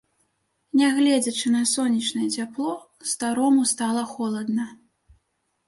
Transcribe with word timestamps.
Не 0.79 0.87
гледзячы 0.97 1.51
на 1.57 1.61
сонечнае 1.73 2.27
цяпло, 2.37 2.73
старому 3.13 3.69
стала 3.75 4.03
холадна. 4.17 4.69